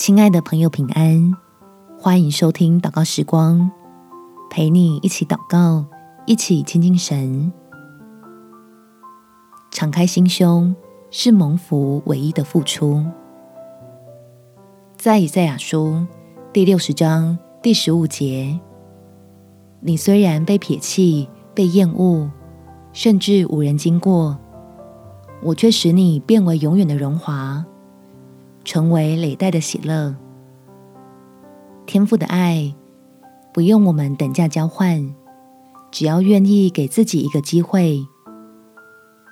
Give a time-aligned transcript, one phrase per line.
[0.00, 1.36] 亲爱的朋友，平安！
[1.98, 3.70] 欢迎收听祷告时光，
[4.48, 5.84] 陪你一起祷告，
[6.24, 7.52] 一起亲近神。
[9.70, 10.74] 敞开心胸
[11.10, 13.04] 是蒙福唯一的付出。
[14.96, 16.06] 在以赛亚书
[16.50, 18.58] 第六十章第十五节，
[19.80, 22.30] 你虽然被撇弃、被厌恶，
[22.94, 24.38] 甚至无人经过，
[25.42, 27.62] 我却使你变为永远的荣华。
[28.70, 30.14] 成为累代的喜乐，
[31.86, 32.72] 天父的爱
[33.52, 35.12] 不用我们等价交换，
[35.90, 38.06] 只要愿意给自己一个机会，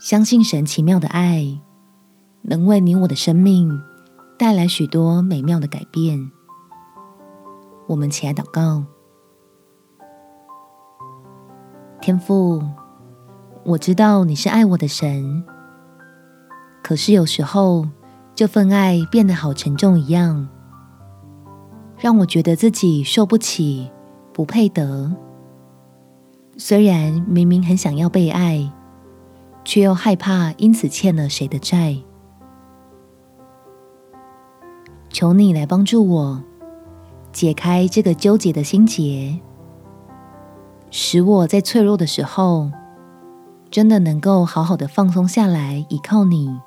[0.00, 1.60] 相信神奇妙的爱
[2.42, 3.70] 能为你我的生命
[4.36, 6.32] 带来许多美妙的改变。
[7.86, 8.82] 我们起来祷告，
[12.00, 12.60] 天父，
[13.64, 15.44] 我知道你是爱我的神，
[16.82, 17.86] 可是有时候。
[18.40, 20.48] 这份爱变得好沉重一样，
[21.98, 23.90] 让我觉得自己受不起、
[24.32, 25.12] 不配得。
[26.56, 28.72] 虽然明明很想要被爱，
[29.62, 31.98] 却又害怕因此欠了谁的债。
[35.10, 36.42] 求你来帮助我，
[37.32, 39.38] 解开这个纠结的心结，
[40.90, 42.70] 使我在脆弱的时候，
[43.70, 46.58] 真的能够好好的放松下来，依靠你。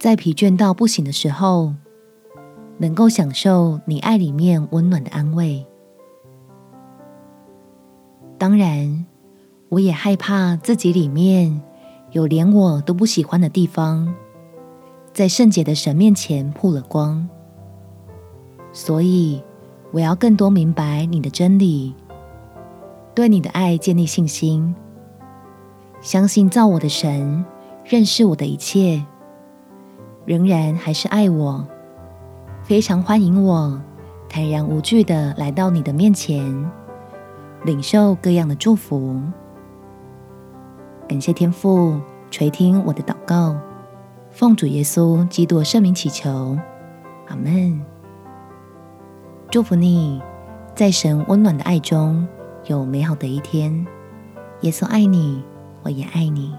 [0.00, 1.74] 在疲倦到不行的时候，
[2.78, 5.66] 能够享受你爱里面温暖的安慰。
[8.38, 9.04] 当然，
[9.68, 11.60] 我也害怕自己里面
[12.12, 14.14] 有连我都不喜欢的地方，
[15.12, 17.28] 在圣洁的神面前曝了光。
[18.72, 19.42] 所以，
[19.92, 21.94] 我要更多明白你的真理，
[23.14, 24.74] 对你的爱建立信心，
[26.00, 27.44] 相信造我的神
[27.84, 29.04] 认识我的一切。
[30.26, 31.66] 仍然还是爱我，
[32.62, 33.80] 非常欢迎我，
[34.28, 36.70] 坦然无惧的来到你的面前，
[37.64, 39.20] 领受各样的祝福。
[41.08, 41.98] 感谢天父
[42.30, 43.56] 垂听我的祷告，
[44.30, 46.56] 奉主耶稣基督圣名祈求，
[47.28, 47.80] 阿门。
[49.50, 50.22] 祝福你，
[50.76, 52.28] 在神温暖的爱中
[52.66, 53.84] 有美好的一天。
[54.60, 55.42] 耶稣爱你，
[55.82, 56.54] 我也爱你。